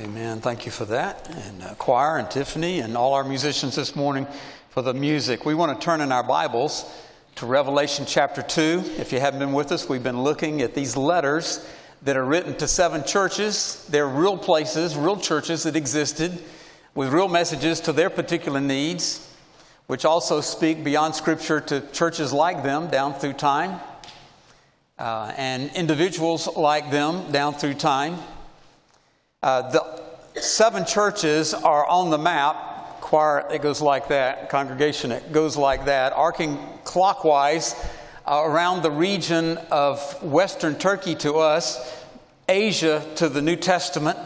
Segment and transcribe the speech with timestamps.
[0.00, 0.40] Amen.
[0.40, 1.28] Thank you for that.
[1.28, 4.28] And uh, choir and Tiffany and all our musicians this morning
[4.70, 5.44] for the music.
[5.44, 6.84] We want to turn in our Bibles
[7.34, 8.92] to Revelation chapter 2.
[8.96, 11.68] If you haven't been with us, we've been looking at these letters
[12.02, 13.84] that are written to seven churches.
[13.90, 16.38] They're real places, real churches that existed
[16.94, 19.28] with real messages to their particular needs,
[19.88, 23.80] which also speak beyond Scripture to churches like them down through time
[24.96, 28.16] uh, and individuals like them down through time.
[29.40, 33.00] Uh, the seven churches are on the map.
[33.00, 34.48] Choir, it goes like that.
[34.48, 36.12] Congregation, it goes like that.
[36.12, 37.76] Arcing clockwise
[38.26, 42.04] uh, around the region of Western Turkey to us,
[42.48, 44.18] Asia to the New Testament.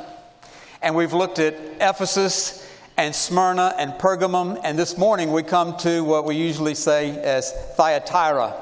[0.81, 4.63] And we've looked at Ephesus and Smyrna and Pergamum.
[4.65, 8.55] And this morning we come to what we usually say as Thyatira.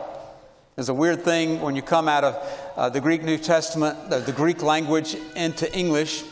[0.75, 4.33] There's a weird thing when you come out of uh, the Greek New Testament, the
[4.35, 6.25] Greek language, into English.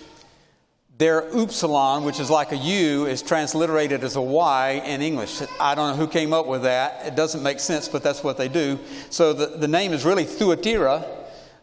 [0.99, 5.41] Their upsilon, which is like a U, is transliterated as a Y in English.
[5.61, 7.07] I don't know who came up with that.
[7.07, 8.81] It doesn't make sense, but that's what they do.
[9.09, 11.07] So the, the name is really Thuatira,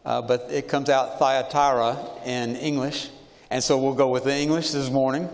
[0.06, 3.10] uh, but it comes out Thyatira in English.
[3.50, 5.28] And so we'll go with the English this morning.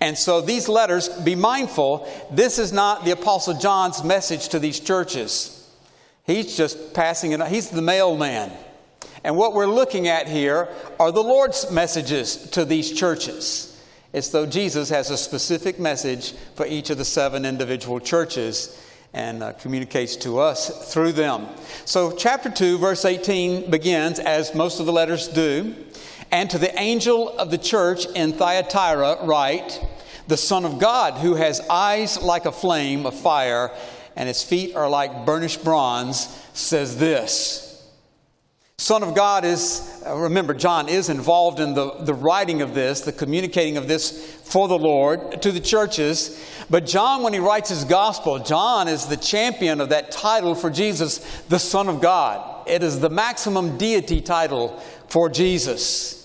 [0.00, 4.80] And so these letters, be mindful, this is not the Apostle John's message to these
[4.80, 5.70] churches.
[6.26, 7.48] He's just passing it on.
[7.48, 8.50] He's the mailman.
[9.24, 13.68] And what we're looking at here are the Lord's messages to these churches.
[14.12, 18.78] It's though Jesus has a specific message for each of the seven individual churches
[19.14, 21.46] and uh, communicates to us through them.
[21.84, 25.74] So, chapter 2, verse 18 begins, as most of the letters do.
[26.30, 29.84] And to the angel of the church in Thyatira, write,
[30.28, 33.70] The Son of God, who has eyes like a flame of fire
[34.16, 37.71] and his feet are like burnished bronze, says this.
[38.78, 43.02] Son of God is, uh, remember, John is involved in the, the writing of this,
[43.02, 46.44] the communicating of this for the Lord to the churches.
[46.68, 50.68] But John, when he writes his gospel, John is the champion of that title for
[50.68, 51.18] Jesus,
[51.48, 52.68] the Son of God.
[52.68, 56.18] It is the maximum deity title for Jesus.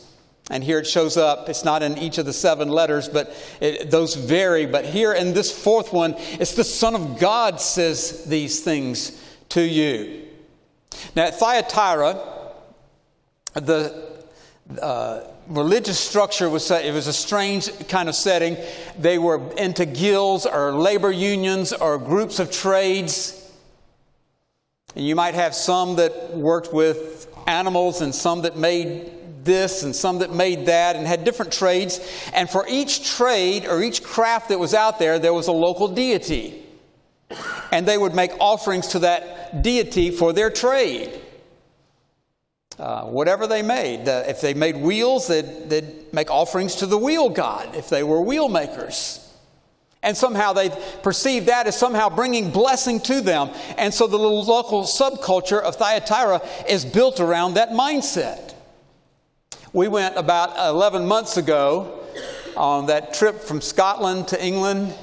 [0.50, 1.50] And here it shows up.
[1.50, 4.66] It's not in each of the seven letters, but it, those vary.
[4.66, 9.62] But here in this fourth one, it's the Son of God says these things to
[9.62, 10.26] you.
[11.16, 12.37] Now, at Thyatira,
[13.60, 14.18] the
[14.82, 18.58] uh, religious structure was it was a strange kind of setting.
[19.00, 23.34] They were into guilds or labor unions or groups of trades.
[24.96, 29.12] And you might have some that worked with animals and some that made
[29.44, 32.00] this and some that made that and had different trades.
[32.34, 35.88] And for each trade or each craft that was out there, there was a local
[35.88, 36.64] deity.
[37.72, 41.22] And they would make offerings to that deity for their trade.
[42.80, 44.08] Uh, whatever they made.
[44.08, 48.22] If they made wheels, they'd, they'd, make offerings to the wheel god if they were
[48.22, 49.20] wheel makers.
[50.04, 50.70] And somehow they
[51.02, 53.50] perceived that as somehow bringing blessing to them.
[53.78, 58.54] And so the little local subculture of Thyatira is built around that mindset.
[59.74, 62.00] We went about 11 months ago
[62.56, 64.94] on that trip from Scotland to England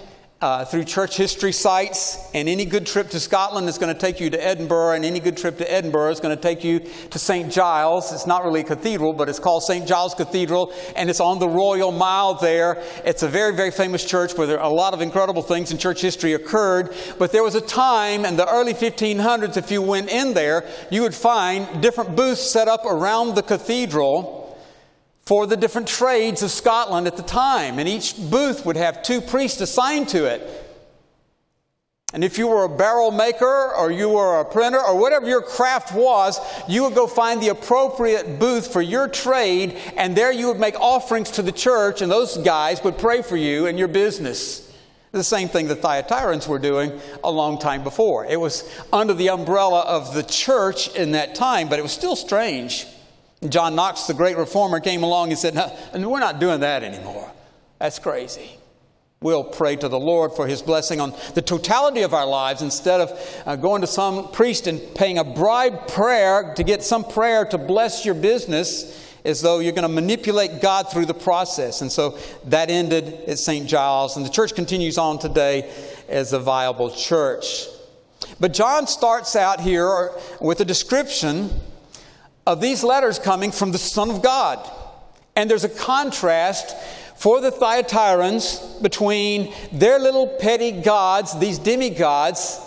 [0.45, 4.21] uh, through church history sites, and any good trip to Scotland is going to take
[4.21, 7.19] you to Edinburgh, and any good trip to Edinburgh is going to take you to
[7.19, 7.51] St.
[7.51, 8.13] Giles.
[8.13, 9.89] It's not really a cathedral, but it's called St.
[9.89, 12.77] Giles Cathedral, and it's on the Royal Mile there.
[13.07, 16.03] It's a very, very famous church where there a lot of incredible things in church
[16.03, 16.95] history occurred.
[17.19, 21.01] But there was a time in the early 1500s, if you went in there, you
[21.01, 24.44] would find different booths set up around the cathedral
[25.27, 29.21] for the different trades of Scotland at the time, and each booth would have two
[29.21, 30.61] priests assigned to it.
[32.13, 35.43] And if you were a barrel maker or you were a printer or whatever your
[35.43, 40.47] craft was, you would go find the appropriate booth for your trade, and there you
[40.47, 43.89] would make offerings to the church, and those guys would pray for you and your
[43.89, 44.73] business.
[45.11, 48.27] The same thing the Thyatirans were doing a long time before.
[48.27, 52.17] It was under the umbrella of the church in that time, but it was still
[52.17, 52.87] strange.
[53.51, 57.31] John Knox, the great reformer, came along and said, no, We're not doing that anymore.
[57.79, 58.59] That's crazy.
[59.21, 63.01] We'll pray to the Lord for His blessing on the totality of our lives instead
[63.01, 67.47] of uh, going to some priest and paying a bribe prayer to get some prayer
[67.47, 71.81] to bless your business as though you're going to manipulate God through the process.
[71.81, 73.67] And so that ended at St.
[73.67, 75.73] Giles, and the church continues on today
[76.09, 77.67] as a viable church.
[78.39, 81.51] But John starts out here with a description
[82.47, 84.59] of these letters coming from the Son of God.
[85.37, 86.77] And there's a contrast
[87.17, 92.61] for the Thyatirans between their little petty gods, these demigods,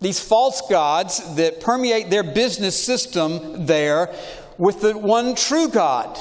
[0.00, 4.14] these false gods that permeate their business system there,
[4.56, 6.18] with the one true God.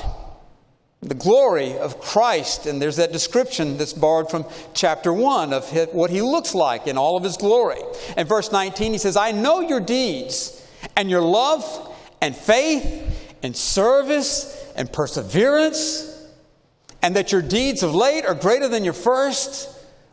[1.02, 2.66] the glory of Christ.
[2.66, 6.98] And there's that description that's borrowed from chapter 1 of what he looks like in
[6.98, 7.80] all of his glory.
[8.16, 10.66] And verse 19, he says, I know your deeds
[10.96, 11.87] and your love
[12.22, 16.26] and faith and service and perseverance,
[17.02, 19.70] and that your deeds of late are greater than your first.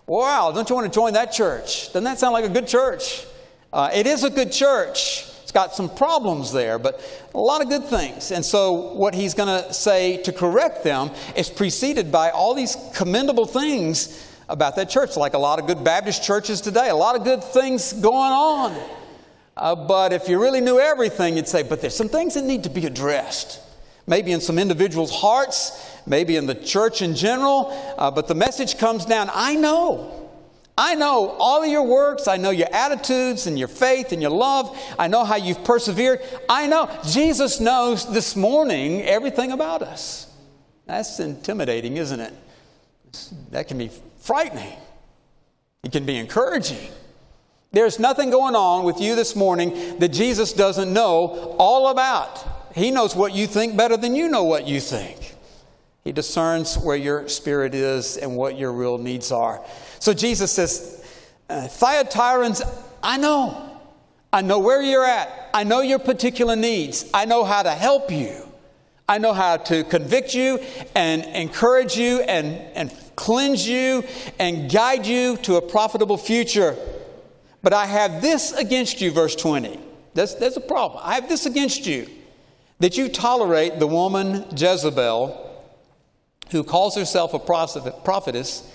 [0.06, 1.86] Wow, don't you want to join that church?
[1.88, 3.26] Doesn't that sound like a good church?
[3.72, 7.00] Uh, it is a good church It's got some problems there, but
[7.34, 8.30] a lot of good things.
[8.30, 12.76] And so, what he's going to say to correct them is preceded by all these
[12.94, 17.16] commendable things about that church, like a lot of good Baptist churches today, a lot
[17.16, 19.03] of good things going on.
[19.56, 22.64] Uh, but if you really knew everything, you'd say, but there's some things that need
[22.64, 23.60] to be addressed.
[24.06, 28.76] Maybe in some individuals' hearts, maybe in the church in general, uh, but the message
[28.78, 30.24] comes down I know
[30.76, 32.26] I know all of your works.
[32.26, 34.76] I know your attitudes and your faith and your love.
[34.98, 36.20] I know how you've persevered.
[36.48, 36.90] I know.
[37.06, 40.26] Jesus knows this morning everything about us.
[40.86, 42.32] That's intimidating, isn't it?
[43.52, 44.72] That can be frightening.
[45.84, 46.90] It can be encouraging.
[47.74, 52.72] There's nothing going on with you this morning that Jesus doesn't know all about.
[52.74, 55.34] He knows what you think better than you know what you think.
[56.04, 59.64] He discerns where your spirit is and what your real needs are.
[59.98, 61.04] So Jesus says,
[61.50, 62.62] uh, Thyatirans,
[63.02, 63.80] I know.
[64.32, 65.50] I know where you're at.
[65.52, 67.10] I know your particular needs.
[67.12, 68.48] I know how to help you.
[69.08, 70.60] I know how to convict you
[70.94, 74.04] and encourage you and, and cleanse you
[74.38, 76.76] and guide you to a profitable future.
[77.64, 79.80] But I have this against you, verse 20.
[80.12, 81.02] That's, that's a problem.
[81.02, 82.06] I have this against you
[82.78, 85.64] that you tolerate the woman Jezebel,
[86.50, 88.70] who calls herself a prophetess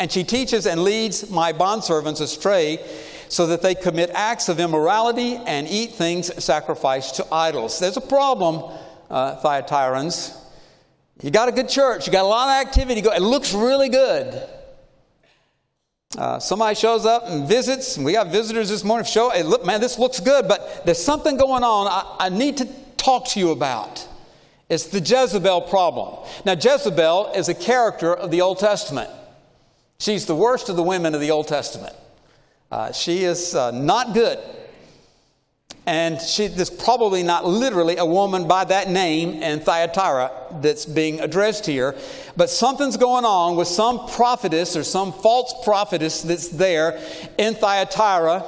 [0.00, 2.84] and she teaches and leads my bondservants astray
[3.28, 7.78] so that they commit acts of immorality and eat things sacrificed to idols.
[7.78, 8.76] There's a problem,
[9.10, 10.36] uh, Thyatirans.
[11.22, 14.48] You got a good church, you got a lot of activity, it looks really good.
[16.16, 19.04] Uh, somebody shows up and visits, and we got visitors this morning.
[19.04, 22.56] Show, hey, look, man, this looks good, but there's something going on I, I need
[22.58, 24.06] to talk to you about.
[24.68, 26.24] It's the Jezebel problem.
[26.44, 29.10] Now, Jezebel is a character of the Old Testament.
[29.98, 31.94] She's the worst of the women of the Old Testament.
[32.70, 34.38] Uh, she is uh, not good.
[35.86, 40.30] And she, there's probably not literally a woman by that name in Thyatira
[40.62, 41.94] that's being addressed here,
[42.36, 46.98] but something's going on with some prophetess or some false prophetess that's there
[47.36, 48.44] in Thyatira.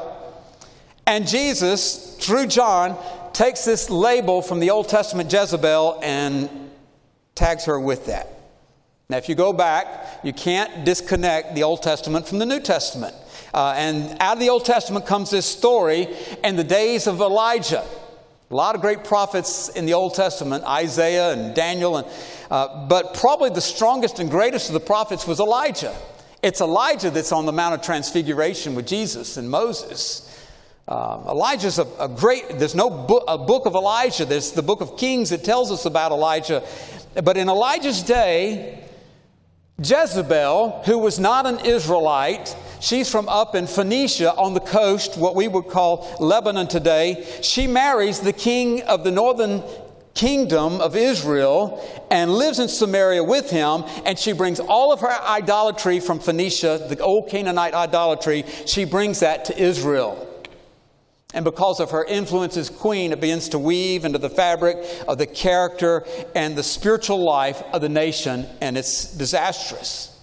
[1.07, 2.97] And Jesus, through John,
[3.35, 6.49] takes this label from the Old Testament Jezebel and
[7.35, 8.29] tags her with that.
[9.09, 13.15] Now, if you go back, you can't disconnect the Old Testament from the New Testament.
[13.57, 16.15] Uh, and out of the Old Testament comes this story
[16.45, 17.83] in the days of Elijah.
[18.51, 22.07] A lot of great prophets in the Old Testament, Isaiah and Daniel, and,
[22.51, 25.97] uh, but probably the strongest and greatest of the prophets was Elijah.
[26.43, 30.23] It's Elijah that's on the Mount of Transfiguration with Jesus and Moses.
[30.87, 34.27] Uh, Elijah's a, a, great, there's no book, a book of Elijah.
[34.27, 36.63] There's the book of Kings that tells us about Elijah.
[37.25, 38.86] But in Elijah's day,
[39.79, 45.35] Jezebel, who was not an Israelite, she's from up in Phoenicia on the coast, what
[45.35, 47.27] we would call Lebanon today.
[47.43, 49.63] She marries the king of the northern
[50.15, 53.85] kingdom of Israel and lives in Samaria with him.
[54.07, 59.21] And she brings all of her idolatry from Phoenicia, the old Canaanite idolatry, she brings
[59.21, 60.27] that to Israel.
[61.37, 65.19] And because of her influence as queen, it begins to weave into the fabric of
[65.19, 70.19] the character and the spiritual life of the nation, and it's disastrous.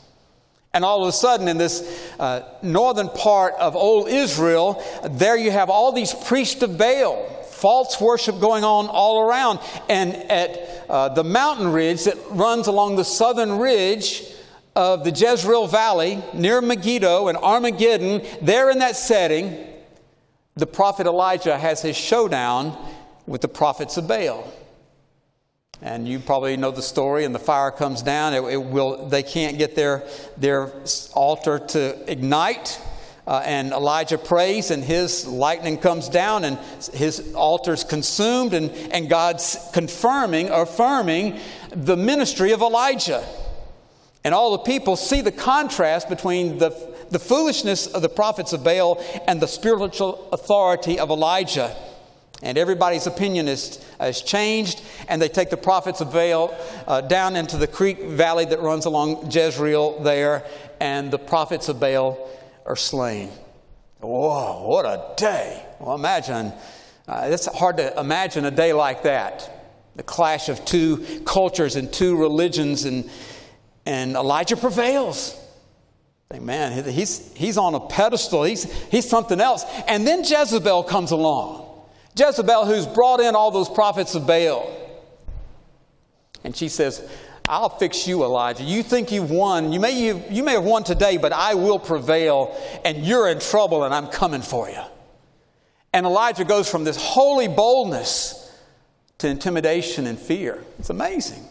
[0.73, 5.51] And all of a sudden, in this uh, northern part of old Israel, there you
[5.51, 9.59] have all these priests of Baal, false worship going on all around.
[9.89, 14.23] And at uh, the mountain ridge that runs along the southern ridge,
[14.75, 19.72] of the Jezreel Valley near Megiddo and Armageddon, there in that setting,
[20.55, 22.77] the prophet Elijah has his showdown
[23.25, 24.51] with the prophets of Baal.
[25.81, 28.33] And you probably know the story, and the fire comes down.
[28.33, 30.07] It, it will, they can't get their,
[30.37, 30.71] their
[31.13, 32.79] altar to ignite.
[33.25, 36.57] Uh, and Elijah prays, and his lightning comes down, and
[36.93, 41.39] his altar is consumed, and, and God's confirming, affirming
[41.71, 43.25] the ministry of Elijah.
[44.23, 48.63] And all the people see the contrast between the the foolishness of the prophets of
[48.63, 51.75] Baal and the spiritual authority of Elijah.
[52.41, 53.79] And everybody's opinion is
[54.25, 56.53] changed, and they take the prophets of Baal
[56.87, 60.43] uh, down into the creek valley that runs along Jezreel there,
[60.81, 62.29] and the prophets of Baal
[62.65, 63.29] are slain.
[64.01, 65.65] Whoa, what a day!
[65.79, 66.51] Well, imagine,
[67.07, 69.49] uh, it's hard to imagine a day like that.
[69.95, 73.09] the clash of two cultures and two religions, and,
[73.85, 75.39] and Elijah prevails.
[76.39, 79.65] Man, he's, he's on a pedestal, he's, he's something else.
[79.87, 81.69] And then Jezebel comes along.
[82.17, 84.69] Jezebel, who's brought in all those prophets of Baal.
[86.43, 87.09] And she says,
[87.47, 88.63] I'll fix you, Elijah.
[88.63, 89.73] You think you've won.
[89.73, 93.39] You may, you, you may have won today, but I will prevail, and you're in
[93.39, 94.81] trouble, and I'm coming for you.
[95.91, 98.39] And Elijah goes from this holy boldness
[99.19, 100.63] to intimidation and fear.
[100.79, 101.47] It's amazing.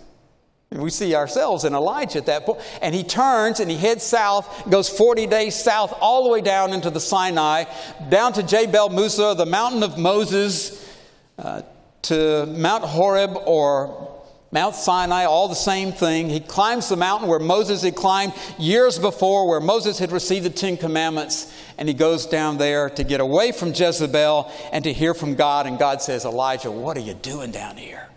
[0.81, 2.61] We see ourselves in Elijah at that point.
[2.81, 6.73] And he turns and he heads south, goes 40 days south, all the way down
[6.73, 7.65] into the Sinai,
[8.09, 10.89] down to Jabal Musa, the mountain of Moses,
[11.39, 11.63] uh,
[12.03, 14.13] to Mount Horeb or
[14.53, 16.29] Mount Sinai, all the same thing.
[16.29, 20.51] He climbs the mountain where Moses had climbed years before, where Moses had received the
[20.51, 25.15] Ten Commandments, and he goes down there to get away from Jezebel and to hear
[25.15, 25.67] from God.
[25.67, 28.12] And God says, Elijah, what are you doing down here?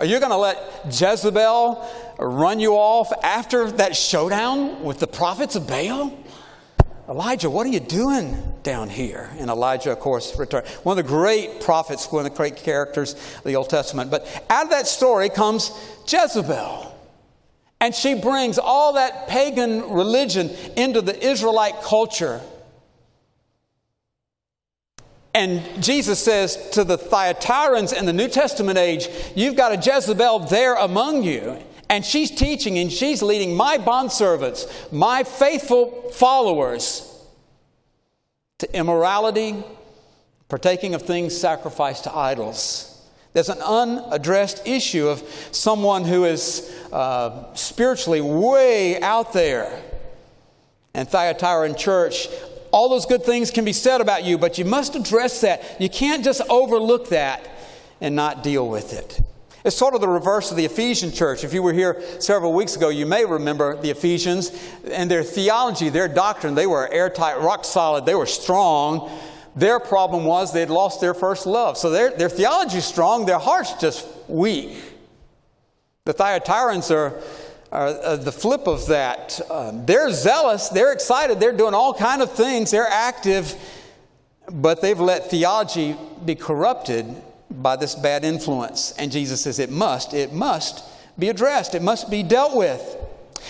[0.00, 1.86] Are you going to let Jezebel
[2.18, 6.18] run you off after that showdown with the prophets of Baal?
[7.06, 9.28] Elijah, what are you doing down here?
[9.38, 10.66] And Elijah, of course, returned.
[10.84, 14.10] One of the great prophets, one of the great characters of the Old Testament.
[14.10, 15.70] But out of that story comes
[16.08, 16.98] Jezebel.
[17.82, 22.40] And she brings all that pagan religion into the Israelite culture.
[25.32, 30.40] And Jesus says to the Thyatirans in the New Testament age, You've got a Jezebel
[30.40, 31.56] there among you.
[31.88, 37.06] And she's teaching and she's leading my bondservants, my faithful followers,
[38.58, 39.64] to immorality,
[40.48, 42.86] partaking of things sacrificed to idols.
[43.32, 45.22] There's an unaddressed issue of
[45.52, 49.82] someone who is uh, spiritually way out there.
[50.94, 52.28] And Thyatira church,
[52.72, 55.80] all those good things can be said about you, but you must address that.
[55.80, 57.48] You can't just overlook that
[58.00, 59.20] and not deal with it.
[59.64, 61.44] It's sort of the reverse of the Ephesian church.
[61.44, 64.52] If you were here several weeks ago, you may remember the Ephesians
[64.90, 66.54] and their theology, their doctrine.
[66.54, 69.10] They were airtight, rock solid, they were strong.
[69.56, 71.76] Their problem was they'd lost their first love.
[71.76, 74.82] So their, their theology is strong, their heart's just weak.
[76.06, 77.20] The Thyatirans are
[77.72, 79.40] uh, the flip of that.
[79.50, 83.54] Um, they're zealous, they're excited, they're doing all kind of things, they're active,
[84.50, 87.06] but they've let theology be corrupted
[87.50, 88.92] by this bad influence.
[88.98, 90.84] And Jesus says it must, it must
[91.18, 92.96] be addressed, it must be dealt with.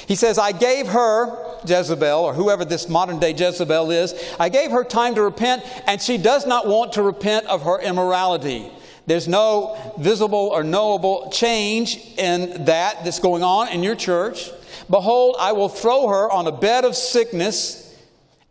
[0.06, 1.36] He says, I gave her,
[1.66, 6.00] Jezebel, or whoever this modern day Jezebel is, I gave her time to repent, and
[6.00, 8.70] she does not want to repent of her immorality.
[9.10, 14.48] There's no visible or knowable change in that that's going on in your church.
[14.88, 17.92] Behold, I will throw her on a bed of sickness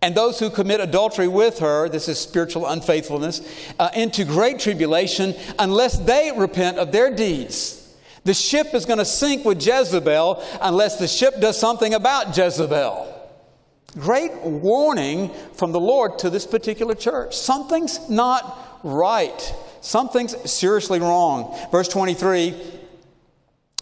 [0.01, 3.41] and those who commit adultery with her, this is spiritual unfaithfulness,
[3.79, 7.95] uh, into great tribulation unless they repent of their deeds.
[8.25, 13.31] The ship is going to sink with Jezebel unless the ship does something about Jezebel.
[13.93, 17.37] Great warning from the Lord to this particular church.
[17.37, 19.53] Something's not right.
[19.81, 21.57] Something's seriously wrong.
[21.71, 22.53] Verse 23,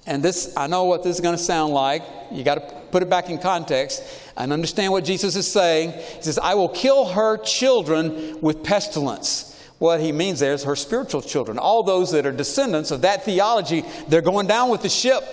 [0.07, 2.03] and this, I know what this is going to sound like.
[2.31, 2.61] You got to
[2.91, 4.01] put it back in context
[4.37, 5.91] and understand what Jesus is saying.
[5.91, 9.53] He says, I will kill her children with pestilence.
[9.79, 11.59] What he means there is her spiritual children.
[11.59, 15.23] All those that are descendants of that theology, they're going down with the ship.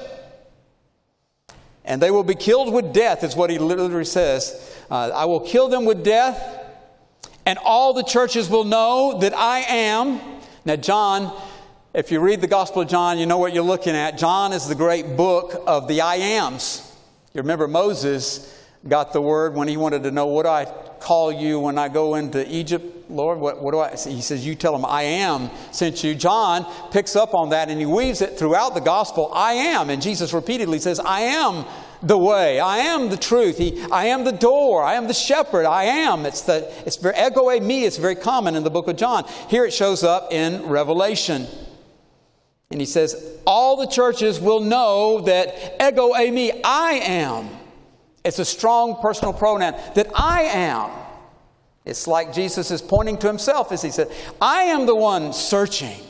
[1.84, 4.76] And they will be killed with death, is what he literally says.
[4.90, 6.62] Uh, I will kill them with death,
[7.46, 10.33] and all the churches will know that I am.
[10.64, 11.38] Now, John,
[11.92, 14.16] if you read the Gospel of John, you know what you're looking at.
[14.16, 16.90] John is the great book of the I ams.
[17.34, 18.50] You remember Moses
[18.88, 20.64] got the word when he wanted to know, What do I
[21.00, 23.38] call you when I go into Egypt, Lord?
[23.38, 23.90] What, what do I?
[23.90, 26.14] He says, You tell him, I am sent you.
[26.14, 29.30] John picks up on that and he weaves it throughout the gospel.
[29.34, 29.90] I am.
[29.90, 31.66] And Jesus repeatedly says, I am
[32.04, 32.60] the way.
[32.60, 33.58] I am the truth.
[33.58, 34.82] He, I am the door.
[34.82, 35.66] I am the shepherd.
[35.66, 36.26] I am.
[36.26, 37.82] It's the, it's very, ego eimi.
[37.82, 39.24] It's very common in the book of John.
[39.48, 41.46] Here it shows up in Revelation.
[42.70, 47.48] And he says, All the churches will know that ego me I am.
[48.24, 50.90] It's a strong personal pronoun, that I am.
[51.84, 56.00] It's like Jesus is pointing to himself as he said, I am the one searching.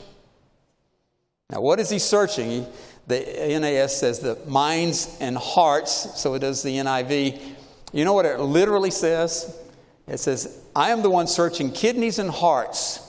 [1.50, 2.50] Now, what is he searching?
[2.50, 2.66] He,
[3.06, 3.20] the
[3.60, 7.40] NAS says the minds and hearts, so it does the NIV.
[7.92, 9.58] You know what it literally says?
[10.06, 13.04] It says, I am the one searching kidneys and hearts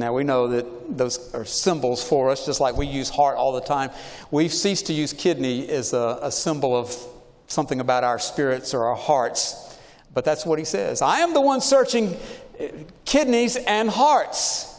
[0.00, 3.52] now, we know that those are symbols for us, just like we use heart all
[3.52, 3.90] the time.
[4.30, 6.96] We've ceased to use kidney as a, a symbol of
[7.48, 9.78] something about our spirits or our hearts.
[10.14, 11.02] But that's what he says.
[11.02, 12.16] I am the one searching
[12.58, 12.68] uh,
[13.04, 14.74] kidneys and hearts.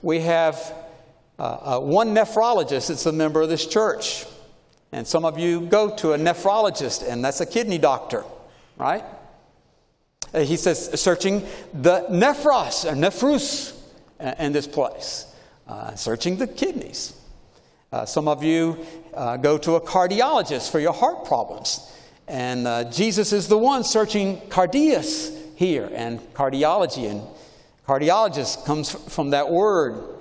[0.00, 0.72] we have
[1.38, 4.26] uh, uh, one nephrologist that's a member of this church.
[4.92, 8.24] And some of you go to a nephrologist, and that's a kidney doctor,
[8.76, 9.04] right?
[10.32, 13.76] Uh, he says, searching the nephros, or nephrus
[14.20, 15.26] uh, in this place,
[15.66, 17.18] uh, searching the kidneys.
[17.92, 21.92] Uh, some of you uh, go to a cardiologist for your heart problems.
[22.26, 27.08] And uh, Jesus is the one searching cardias here, and cardiology.
[27.08, 27.22] And
[27.86, 30.13] cardiologist comes from that word.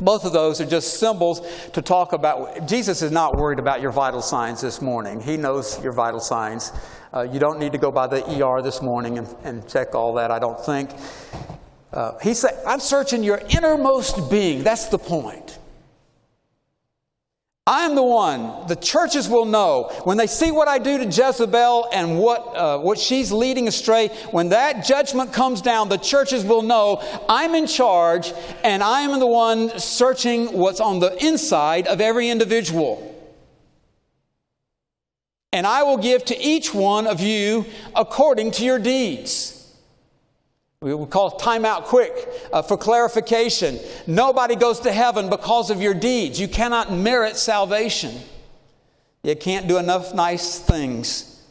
[0.00, 1.40] Both of those are just symbols
[1.72, 2.66] to talk about.
[2.66, 5.20] Jesus is not worried about your vital signs this morning.
[5.20, 6.72] He knows your vital signs.
[7.12, 10.14] Uh, you don't need to go by the ER this morning and, and check all
[10.14, 10.90] that, I don't think.
[11.92, 14.64] Uh, he said, I'm searching your innermost being.
[14.64, 15.58] That's the point.
[17.66, 18.66] I'm the one.
[18.66, 22.78] The churches will know when they see what I do to Jezebel and what, uh,
[22.78, 24.08] what she's leading astray.
[24.32, 29.26] When that judgment comes down, the churches will know I'm in charge and I'm the
[29.26, 33.10] one searching what's on the inside of every individual.
[35.50, 37.64] And I will give to each one of you
[37.96, 39.63] according to your deeds.
[40.84, 42.12] We will call time out quick
[42.52, 43.80] uh, for clarification.
[44.06, 46.38] Nobody goes to heaven because of your deeds.
[46.38, 48.20] You cannot merit salvation.
[49.22, 51.42] You can't do enough nice things.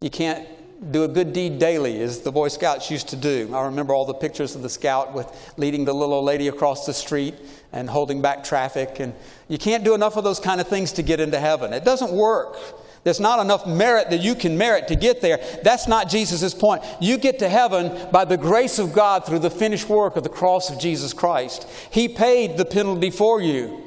[0.00, 0.44] You can't
[0.90, 3.48] do a good deed daily, as the Boy Scouts used to do.
[3.54, 6.84] I remember all the pictures of the scout with leading the little old lady across
[6.84, 7.36] the street
[7.72, 8.98] and holding back traffic.
[8.98, 9.14] And
[9.46, 11.72] you can't do enough of those kind of things to get into heaven.
[11.72, 12.56] It doesn't work.
[13.04, 15.40] There's not enough merit that you can merit to get there.
[15.62, 16.84] That's not Jesus' point.
[17.00, 20.28] You get to heaven by the grace of God through the finished work of the
[20.28, 21.66] cross of Jesus Christ.
[21.90, 23.82] He paid the penalty for you.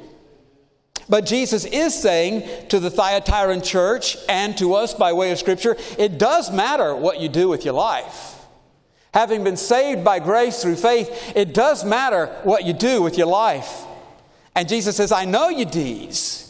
[1.08, 5.76] But Jesus is saying to the Thyatiran church and to us by way of Scripture,
[5.98, 8.34] it does matter what you do with your life.
[9.14, 13.28] Having been saved by grace through faith, it does matter what you do with your
[13.28, 13.84] life.
[14.54, 16.45] And Jesus says, I know your deeds.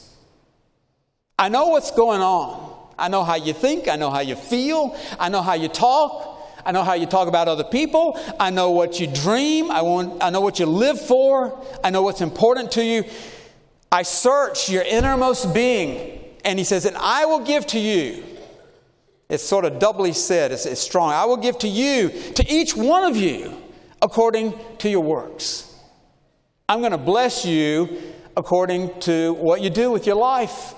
[1.38, 2.66] I know what's going on.
[2.98, 3.88] I know how you think.
[3.88, 4.96] I know how you feel.
[5.18, 6.34] I know how you talk.
[6.64, 8.18] I know how you talk about other people.
[8.40, 9.70] I know what you dream.
[9.70, 11.62] I, want, I know what you live for.
[11.84, 13.04] I know what's important to you.
[13.92, 16.24] I search your innermost being.
[16.44, 18.24] And he says, and I will give to you.
[19.28, 21.12] It's sort of doubly said, it's, it's strong.
[21.12, 23.60] I will give to you, to each one of you,
[24.00, 25.72] according to your works.
[26.68, 27.98] I'm going to bless you
[28.36, 30.74] according to what you do with your life.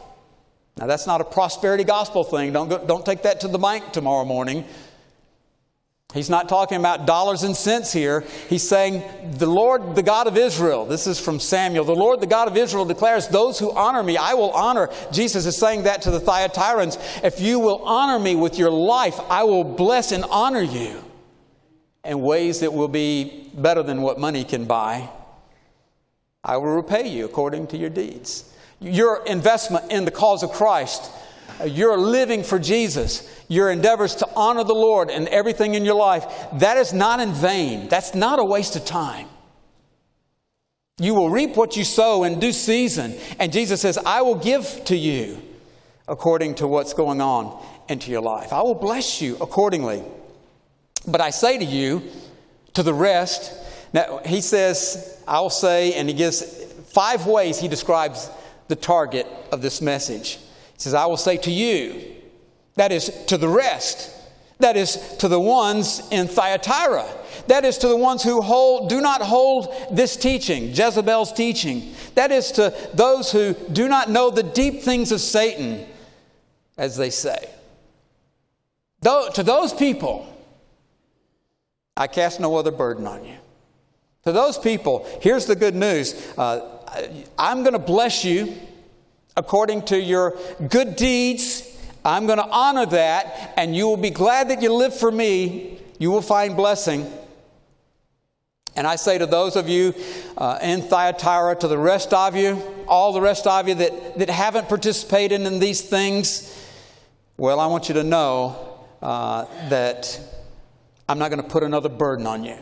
[0.79, 2.53] Now, that's not a prosperity gospel thing.
[2.53, 4.65] Don't, go, don't take that to the bank tomorrow morning.
[6.15, 8.25] He's not talking about dollars and cents here.
[8.49, 12.27] He's saying, The Lord, the God of Israel, this is from Samuel, the Lord, the
[12.27, 14.89] God of Israel declares, Those who honor me, I will honor.
[15.13, 17.25] Jesus is saying that to the Thyatirans.
[17.25, 21.05] If you will honor me with your life, I will bless and honor you
[22.05, 25.11] in ways that will be better than what money can buy.
[26.43, 31.11] I will repay you according to your deeds your investment in the cause of Christ,
[31.65, 36.25] your living for Jesus, your endeavors to honor the Lord and everything in your life,
[36.55, 37.89] that is not in vain.
[37.89, 39.27] That's not a waste of time.
[41.01, 43.17] You will reap what you sow in due season.
[43.39, 45.43] And Jesus says, I will give to you
[46.07, 48.53] according to what's going on into your life.
[48.53, 50.03] I will bless you accordingly.
[51.07, 52.03] But I say to you,
[52.75, 53.53] to the rest,
[53.93, 56.43] now he says, I'll say, and he gives
[56.93, 58.29] five ways he describes
[58.69, 60.37] the target of this message.
[60.37, 62.15] He says, I will say to you,
[62.77, 64.15] that is to the rest,
[64.61, 67.07] that is to the ones in Thyatira,
[67.49, 71.95] that is to the ones who hold, do not hold this teaching, Jezebel's teaching.
[72.15, 75.87] That is to those who do not know the deep things of Satan,
[76.77, 77.51] as they say.
[79.01, 80.27] Though, to those people,
[81.97, 83.37] I cast no other burden on you.
[84.25, 86.15] To those people, here's the good news.
[86.37, 86.78] Uh,
[87.39, 88.55] I'm going to bless you
[89.37, 90.37] according to your
[90.69, 91.65] good deeds.
[92.05, 95.79] I'm going to honor that, and you will be glad that you live for me.
[95.99, 97.11] You will find blessing.
[98.77, 99.93] And I say to those of you
[100.37, 104.31] uh, in Thyatira, to the rest of you, all the rest of you that, that
[104.31, 106.55] haven't participated in these things,
[107.37, 110.21] well, I want you to know uh, that
[111.09, 112.57] I'm not going to put another burden on you.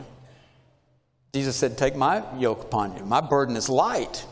[1.36, 3.04] Jesus said, Take my yoke upon you.
[3.04, 4.24] My burden is light.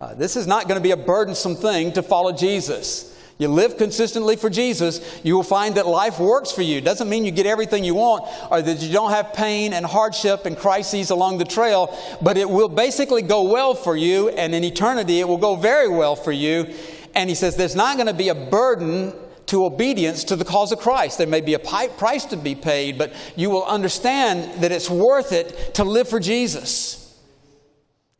[0.00, 3.12] Uh, this is not going to be a burdensome thing to follow Jesus.
[3.38, 6.80] You live consistently for Jesus, you will find that life works for you.
[6.80, 10.46] Doesn't mean you get everything you want or that you don't have pain and hardship
[10.46, 14.62] and crises along the trail, but it will basically go well for you, and in
[14.62, 16.72] eternity it will go very well for you.
[17.16, 19.12] And he says there's not going to be a burden
[19.46, 21.18] to obedience to the cause of Christ.
[21.18, 25.32] There may be a price to be paid, but you will understand that it's worth
[25.32, 27.00] it to live for Jesus.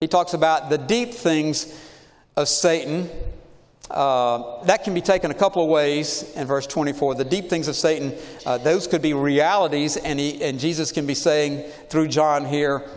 [0.00, 1.80] He talks about the deep things
[2.37, 3.08] of Satan.
[3.90, 7.14] Uh, that can be taken a couple of ways in verse 24.
[7.14, 11.06] The deep things of Satan, uh, those could be realities, and, he, and Jesus can
[11.06, 12.88] be saying through John here,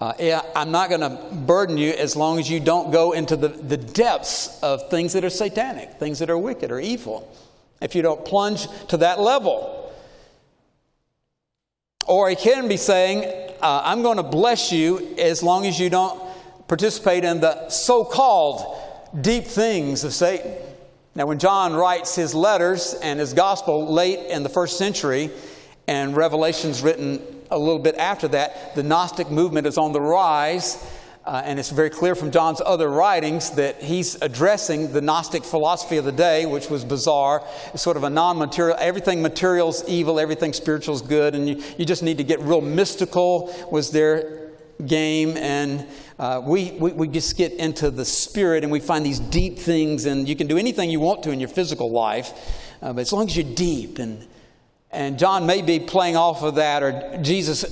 [0.00, 3.48] uh, I'm not going to burden you as long as you don't go into the,
[3.48, 7.34] the depths of things that are satanic, things that are wicked or evil.
[7.80, 9.92] If you don't plunge to that level.
[12.06, 13.24] Or he can be saying,
[13.60, 16.22] uh, I'm going to bless you as long as you don't
[16.68, 18.80] participate in the so called
[19.20, 20.54] deep things of Satan.
[21.14, 25.30] Now, when John writes his letters and his gospel late in the first century,
[25.88, 30.84] and Revelation's written a little bit after that, the Gnostic movement is on the rise.
[31.24, 35.98] Uh, and it's very clear from John's other writings that he's addressing the Gnostic philosophy
[35.98, 37.44] of the day, which was bizarre.
[37.74, 41.46] It's sort of a non material, everything material is evil, everything spiritual is good, and
[41.46, 44.52] you, you just need to get real mystical, was their
[44.86, 45.36] game.
[45.36, 45.86] And
[46.18, 50.06] uh, we, we, we just get into the spirit and we find these deep things,
[50.06, 52.32] and you can do anything you want to in your physical life,
[52.80, 53.98] uh, but as long as you're deep.
[53.98, 54.26] And,
[54.90, 57.64] and John may be playing off of that, or Jesus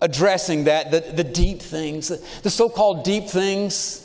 [0.00, 2.08] addressing that, the, the deep things,
[2.40, 3.98] the so called deep things.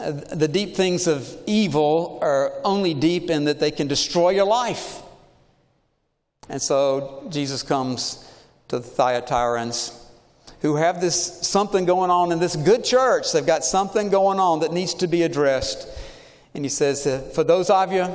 [0.00, 4.46] Uh, the deep things of evil are only deep in that they can destroy your
[4.46, 5.02] life.
[6.48, 8.28] And so Jesus comes
[8.68, 10.00] to the Thyatirans
[10.60, 13.32] who have this something going on in this good church.
[13.32, 15.86] They've got something going on that needs to be addressed.
[16.54, 18.08] And he says, uh, For those of you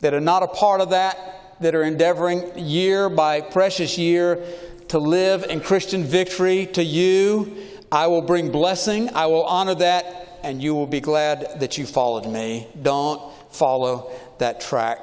[0.00, 4.44] that are not a part of that, that are endeavoring year by precious year
[4.88, 7.56] to live in Christian victory to you.
[7.90, 9.10] I will bring blessing.
[9.14, 12.66] I will honor that, and you will be glad that you followed me.
[12.82, 14.98] Don't follow that track.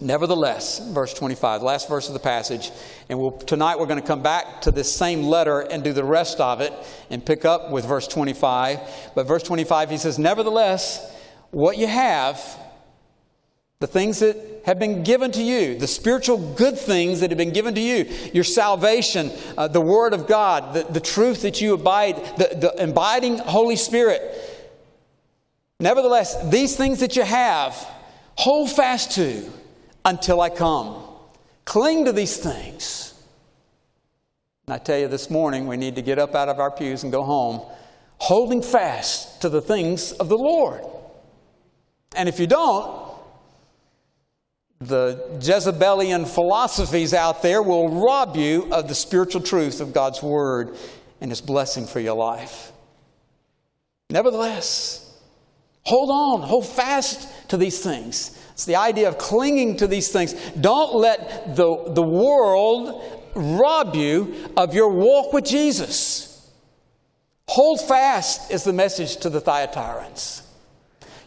[0.00, 2.72] Nevertheless, verse 25, last verse of the passage,
[3.08, 6.02] and we'll, tonight we're going to come back to this same letter and do the
[6.02, 6.72] rest of it
[7.08, 8.80] and pick up with verse 25.
[9.14, 11.14] But verse 25, he says, Nevertheless,
[11.52, 12.40] what you have,
[13.82, 17.52] the things that have been given to you, the spiritual good things that have been
[17.52, 21.74] given to you, your salvation, uh, the Word of God, the, the truth that you
[21.74, 24.22] abide, the, the abiding Holy Spirit.
[25.80, 27.74] Nevertheless, these things that you have,
[28.36, 29.50] hold fast to
[30.04, 31.02] until I come.
[31.64, 33.20] Cling to these things.
[34.68, 37.02] And I tell you this morning, we need to get up out of our pews
[37.02, 37.62] and go home
[38.18, 40.84] holding fast to the things of the Lord.
[42.14, 43.01] And if you don't,
[44.86, 50.76] the Jezebelian philosophies out there will rob you of the spiritual truth of God's Word
[51.20, 52.72] and His blessing for your life.
[54.10, 55.18] Nevertheless,
[55.84, 58.38] hold on, hold fast to these things.
[58.52, 60.34] It's the idea of clinging to these things.
[60.60, 63.02] Don't let the, the world
[63.34, 66.50] rob you of your walk with Jesus.
[67.48, 70.42] Hold fast is the message to the Thyatirans.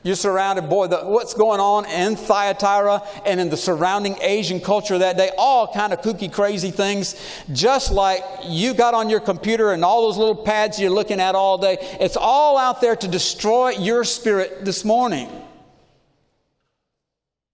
[0.05, 4.99] You're surrounded, boy, the, what's going on in Thyatira and in the surrounding Asian culture
[4.99, 7.15] that day, all kind of kooky, crazy things,
[7.51, 11.33] just like you got on your computer and all those little pads you're looking at
[11.33, 11.77] all day.
[11.99, 15.27] It's all out there to destroy your spirit this morning.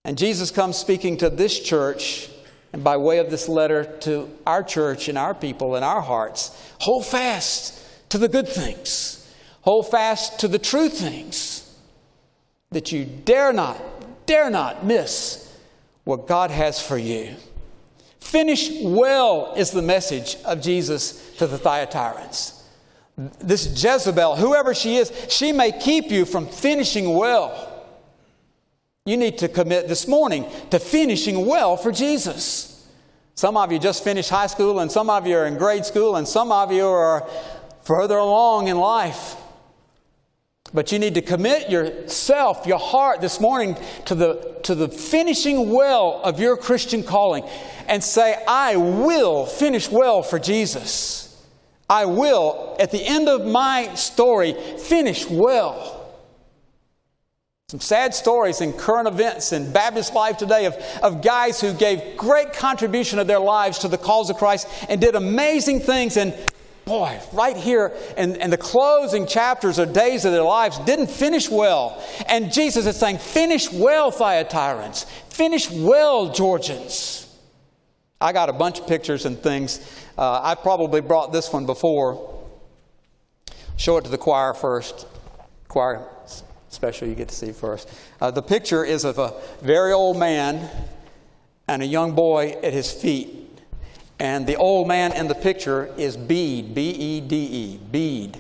[0.04, 2.30] And Jesus comes speaking to this church,
[2.74, 6.52] and by way of this letter to our church and our people and our hearts,
[6.82, 9.26] hold fast to the good things,
[9.62, 11.70] hold fast to the true things
[12.72, 13.78] that you dare not,
[14.26, 15.56] dare not miss
[16.04, 17.36] what God has for you.
[18.20, 22.62] Finish well is the message of Jesus to the Thyatirans.
[23.40, 27.68] This Jezebel, whoever she is, she may keep you from finishing well.
[29.06, 32.88] You need to commit this morning to finishing well for Jesus.
[33.36, 36.16] Some of you just finished high school, and some of you are in grade school,
[36.16, 37.28] and some of you are
[37.84, 39.36] further along in life.
[40.74, 45.70] But you need to commit yourself, your heart this morning to the, to the finishing
[45.70, 47.44] well of your Christian calling
[47.88, 51.28] and say, I will finish well for Jesus.
[51.90, 55.98] I will, at the end of my story, finish well.
[57.68, 62.18] Some sad stories in current events in Baptist life today of, of guys who gave
[62.18, 66.34] great contribution of their lives to the cause of Christ and did amazing things and
[66.86, 72.02] boy, right here in the closing chapters or days of their lives didn't finish well.
[72.28, 75.06] And Jesus is saying, Finish well, Thyatirans.
[75.30, 77.28] Finish well, Georgians.
[78.20, 79.80] I got a bunch of pictures and things.
[80.18, 82.28] Uh, I probably brought this one before.
[83.78, 85.08] Show it to the choir first.
[85.68, 86.06] Choir
[86.70, 87.90] special, you get to see first.
[88.20, 90.70] Uh, the picture is of a very old man
[91.68, 93.41] and a young boy at his feet.
[94.22, 98.38] And the old man in the picture is Bede, B E D E, Bede.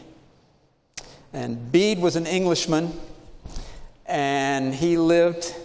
[1.33, 2.93] And Bede was an Englishman,
[4.05, 5.55] and he lived,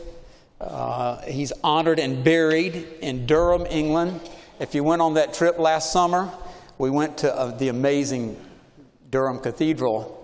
[0.59, 4.19] uh, he's honored and buried in Durham, England.
[4.59, 6.33] If you went on that trip last summer,
[6.79, 8.41] we went to uh, the amazing
[9.11, 10.15] Durham Cathedral.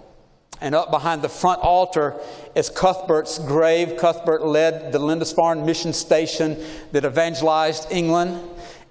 [0.63, 2.15] And up behind the front altar
[2.55, 3.99] is Cuthbert's grave.
[3.99, 8.41] Cuthbert led the Lindisfarne mission station that evangelized England.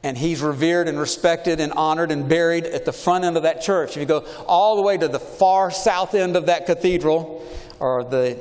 [0.04, 3.62] And he's revered and respected and honored and buried at the front end of that
[3.62, 3.92] church.
[3.92, 7.48] If you go all the way to the far south end of that cathedral,
[7.80, 8.40] or the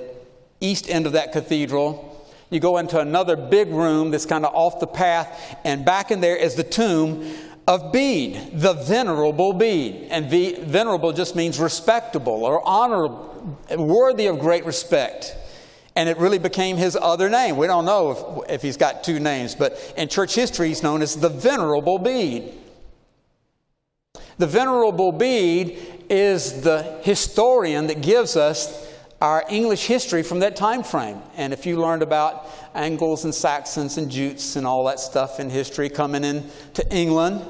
[0.60, 2.06] east end of that cathedral,
[2.50, 6.20] you go into another big room that's kind of off the path, and back in
[6.20, 7.30] there is the tomb
[7.68, 10.08] of Bede, the venerable Bede.
[10.10, 15.36] And venerable just means respectable or honorable, worthy of great respect.
[15.96, 17.56] And it really became his other name.
[17.56, 21.02] We don't know if, if he's got two names, but in church history, he's known
[21.02, 22.54] as the Venerable Bede.
[24.38, 28.88] The Venerable Bede is the historian that gives us
[29.20, 31.20] our English history from that time frame.
[31.36, 35.50] And if you learned about Angles and Saxons and Jutes and all that stuff in
[35.50, 37.42] history coming in to England,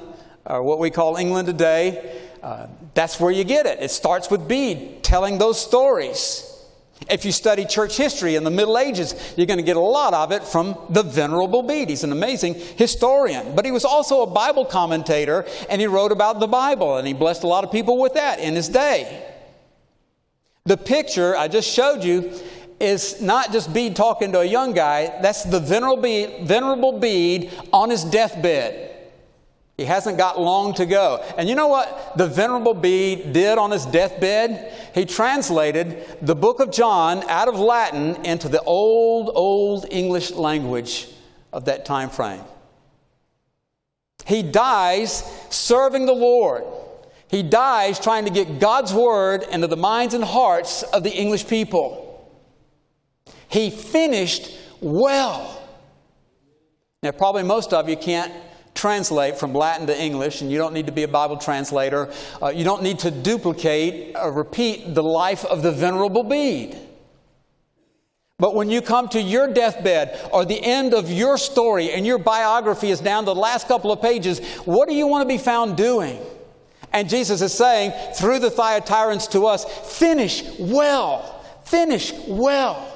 [0.47, 3.81] or what we call England today, uh, that's where you get it.
[3.81, 6.50] It starts with Bede telling those stories.
[7.09, 10.13] If you study church history in the Middle Ages, you're going to get a lot
[10.13, 11.89] of it from the Venerable Bede.
[11.89, 16.41] He's an amazing historian, but he was also a Bible commentator and he wrote about
[16.41, 19.27] the Bible and he blessed a lot of people with that in his day.
[20.65, 22.33] The picture I just showed you
[22.79, 27.51] is not just Bede talking to a young guy, that's the Venerable Bede, Venerable Bede
[27.73, 28.89] on his deathbed.
[29.81, 31.25] He hasn't got long to go.
[31.39, 34.80] And you know what the Venerable Bede did on his deathbed?
[34.95, 41.09] He translated the book of John out of Latin into the old, old English language
[41.53, 42.43] of that time frame.
[44.27, 46.65] He dies serving the Lord.
[47.29, 51.47] He dies trying to get God's word into the minds and hearts of the English
[51.47, 52.29] people.
[53.49, 54.51] He finished
[54.81, 55.57] well.
[57.03, 58.33] Now, probably most of you can't
[58.81, 62.11] translate from Latin to English, and you don't need to be a Bible translator.
[62.43, 66.79] Uh, you don't need to duplicate or repeat the life of the Venerable Bede.
[68.39, 72.17] But when you come to your deathbed or the end of your story and your
[72.17, 75.37] biography is down to the last couple of pages, what do you want to be
[75.37, 76.19] found doing?
[76.91, 79.67] And Jesus is saying through the Thyatirans to us,
[79.99, 81.45] finish well.
[81.65, 82.87] Finish well.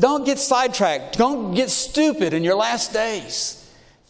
[0.00, 1.18] Don't get sidetracked.
[1.18, 3.65] Don't get stupid in your last days.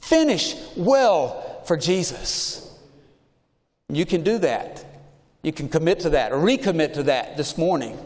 [0.07, 2.73] Finish well for Jesus.
[3.89, 4.85] You can do that.
[5.43, 7.99] You can commit to that or recommit to that this morning.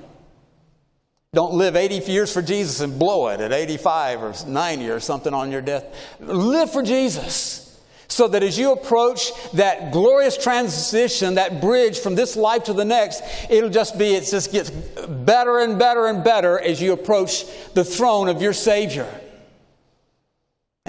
[1.34, 5.34] Don't live 80 years for Jesus and blow it at 85 or 90 or something
[5.34, 5.84] on your death.
[6.20, 12.34] Live for Jesus so that as you approach that glorious transition, that bridge from this
[12.34, 16.58] life to the next, it'll just be, it just gets better and better and better
[16.58, 19.06] as you approach the throne of your Savior.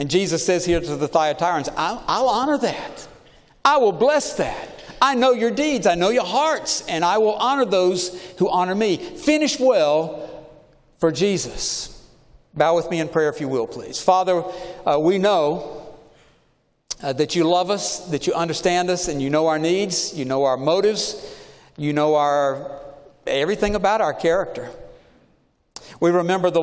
[0.02, 3.08] And Jesus says here to the Thyatirans, I'll, I'll honor that.
[3.64, 4.84] I will bless that.
[5.00, 8.74] I know your deeds, I know your hearts, and I will honor those who honor
[8.74, 8.98] me.
[8.98, 10.48] Finish well
[10.98, 12.04] for Jesus.
[12.56, 14.02] Bow with me in prayer, if you will, please.
[14.02, 14.44] Father,
[14.88, 15.94] uh, we know
[17.04, 20.26] uh, that you love us, that you understand us, and you know our needs, you
[20.26, 21.32] know our motives,
[21.78, 22.82] you know our
[23.28, 24.68] everything about our character.
[26.00, 26.60] We remember the,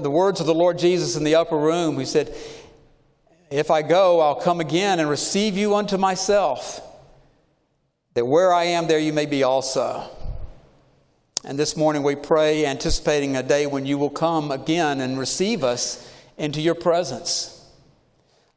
[0.00, 1.98] the words of the Lord Jesus in the upper room.
[1.98, 2.34] He said,
[3.50, 6.80] if I go, I'll come again and receive you unto myself,
[8.14, 10.08] that where I am, there you may be also.
[11.44, 15.64] And this morning we pray, anticipating a day when you will come again and receive
[15.64, 17.54] us into your presence.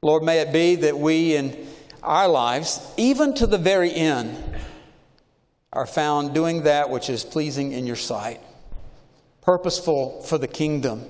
[0.02, 1.68] Lord, may it be that we in
[2.04, 4.44] our lives, even to the very end,
[5.72, 8.42] are found doing that which is pleasing in your sight,
[9.42, 11.06] purposeful for the kingdom,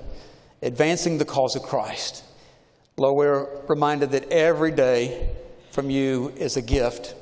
[0.60, 2.22] advancing the cause of Christ.
[2.96, 5.30] Lord, we're reminded that every day
[5.70, 7.14] from you is a gift.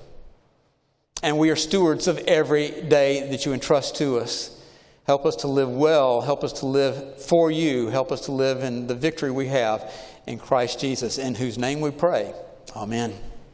[1.22, 4.56] And we are stewards of every day that you entrust to us.
[5.04, 6.20] Help us to live well.
[6.20, 7.88] Help us to live for you.
[7.88, 9.92] Help us to live in the victory we have
[10.26, 12.33] in Christ Jesus, in whose name we pray.
[12.74, 13.30] Amen.